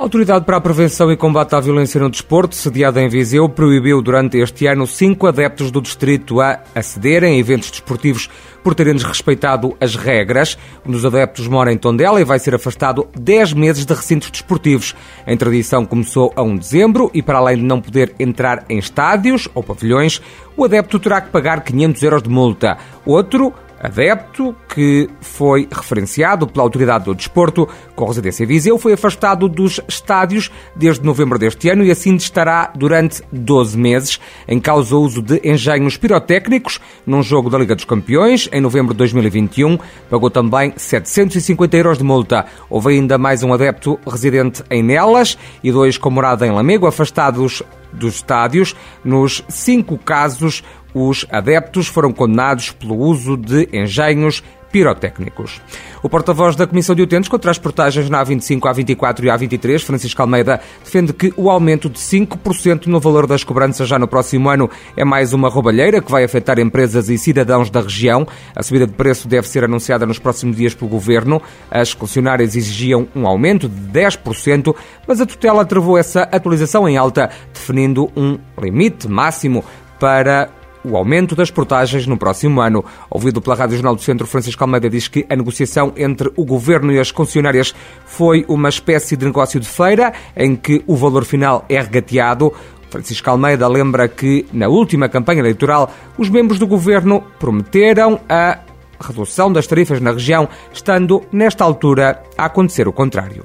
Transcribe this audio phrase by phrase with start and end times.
[0.00, 4.00] A Autoridade para a Prevenção e Combate à Violência no Desporto, sediada em Viseu, proibiu
[4.00, 8.30] durante este ano cinco adeptos do distrito a acederem a eventos desportivos
[8.64, 10.56] por terem desrespeitado as regras.
[10.86, 14.96] Um dos adeptos mora em Tondela e vai ser afastado 10 meses de recintos desportivos.
[15.26, 18.78] A interdição começou a 1 de dezembro e, para além de não poder entrar em
[18.78, 20.22] estádios ou pavilhões,
[20.56, 22.78] o adepto terá que pagar 500 euros de multa.
[23.04, 29.48] Outro adepto que foi referenciado pela Autoridade do Desporto com residência em Viseu foi afastado
[29.48, 34.20] dos estádios desde novembro deste ano e assim estará durante 12 meses.
[34.46, 38.94] Em causa o uso de engenhos pirotécnicos num jogo da Liga dos Campeões em novembro
[38.94, 39.78] de 2021.
[40.08, 42.46] Pagou também 750 euros de multa.
[42.68, 47.62] Houve ainda mais um adepto residente em Nelas e dois com morada em Lamego afastados
[47.92, 48.76] dos estádios.
[49.04, 50.62] Nos cinco casos,
[50.94, 55.60] os adeptos foram condenados pelo uso de engenhos pirotécnicos.
[56.02, 60.22] O porta-voz da Comissão de Utentes contra as portagens na A25, A24 e A23, Francisco
[60.22, 64.70] Almeida, defende que o aumento de 5% no valor das cobranças já no próximo ano
[64.96, 68.26] é mais uma roubalheira que vai afetar empresas e cidadãos da região.
[68.54, 71.42] A subida de preço deve ser anunciada nos próximos dias pelo Governo.
[71.70, 74.74] As concessionárias exigiam um aumento de 10%,
[75.06, 79.64] mas a tutela travou essa atualização em alta, definindo um limite máximo
[79.98, 80.48] para
[80.84, 82.84] o aumento das portagens no próximo ano.
[83.10, 86.92] Ouvido pela Rádio Jornal do Centro, Francisco Almeida diz que a negociação entre o governo
[86.92, 91.64] e as concessionárias foi uma espécie de negócio de feira em que o valor final
[91.68, 92.52] é regateado.
[92.90, 98.58] Francisco Almeida lembra que, na última campanha eleitoral, os membros do governo prometeram a
[99.00, 103.44] redução das tarifas na região, estando, nesta altura, a acontecer o contrário.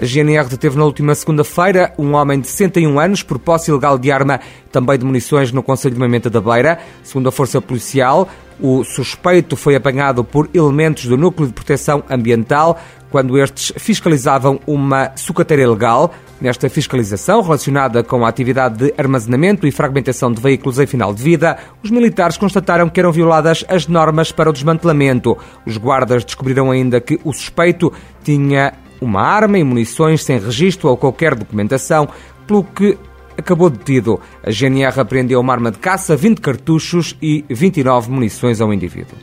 [0.00, 4.12] A GNR deteve na última segunda-feira um homem de 61 anos por posse ilegal de
[4.12, 4.38] arma,
[4.70, 6.78] também de munições, no Conselho de Moimenta da Beira.
[7.02, 8.28] Segundo a Força Policial,
[8.60, 12.78] o suspeito foi apanhado por elementos do Núcleo de Proteção Ambiental
[13.10, 16.14] quando estes fiscalizavam uma sucateira ilegal.
[16.40, 21.20] Nesta fiscalização, relacionada com a atividade de armazenamento e fragmentação de veículos em final de
[21.20, 25.36] vida, os militares constataram que eram violadas as normas para o desmantelamento.
[25.66, 27.92] Os guardas descobriram ainda que o suspeito
[28.22, 32.08] tinha uma arma e munições sem registro ou qualquer documentação,
[32.46, 32.98] pelo que
[33.36, 34.20] acabou detido.
[34.42, 39.16] A GNR apreendeu uma arma de caça, 20 cartuchos e 29 munições ao indivíduo.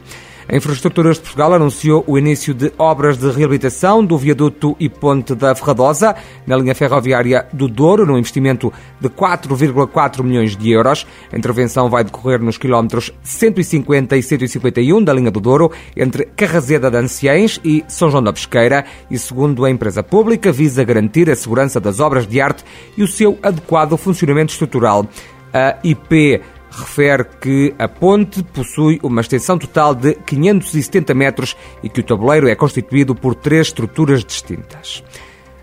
[0.48, 5.34] A Infraestruturas de Portugal anunciou o início de obras de reabilitação do viaduto e ponte
[5.34, 11.08] da Ferradosa na linha ferroviária do Douro, num investimento de 4,4 milhões de euros.
[11.34, 16.92] A intervenção vai decorrer nos quilómetros 150 e 151 da linha do Douro, entre Carrazeda
[16.92, 21.36] de Anciães e São João da Pesqueira, e segundo a empresa pública, visa garantir a
[21.36, 22.64] segurança das obras de arte
[22.96, 25.08] e o seu adequado funcionamento estrutural.
[25.52, 26.42] A IP
[26.76, 32.48] refere que a ponte possui uma extensão total de 570 metros e que o tabuleiro
[32.48, 35.04] é constituído por três estruturas distintas.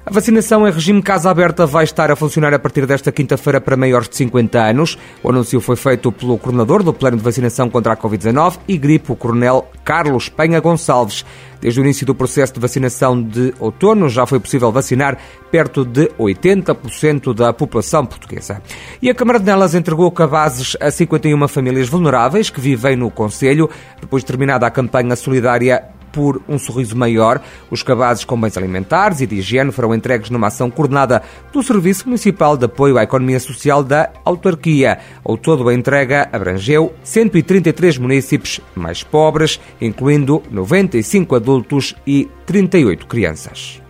[0.05, 3.77] A vacinação em regime casa aberta vai estar a funcionar a partir desta quinta-feira para
[3.77, 4.99] maiores de 50 anos.
[5.23, 9.12] O anúncio foi feito pelo coordenador do Plano de Vacinação contra a Covid-19 e gripe,
[9.12, 11.25] o coronel Carlos Penha Gonçalves.
[11.61, 15.17] Desde o início do processo de vacinação de outono, já foi possível vacinar
[15.53, 18.61] perto de 80% da população portuguesa.
[19.01, 23.71] E a Câmara de Nelas entregou cabazes a 51 famílias vulneráveis que vivem no Conselho,
[24.01, 27.41] depois de terminada a campanha solidária por um sorriso maior.
[27.71, 32.06] Os cabazes com bens alimentares e de higiene foram entregues numa ação coordenada do Serviço
[32.06, 34.99] Municipal de Apoio à Economia Social da Autarquia.
[35.25, 43.81] Ao todo, a entrega abrangeu 133 municípios mais pobres, incluindo 95 adultos e 38 crianças.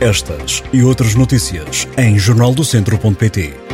[0.00, 3.67] Estas e outras notícias em jornaldocentro.pt